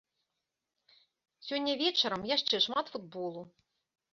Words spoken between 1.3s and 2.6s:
Сёння вечарам яшчэ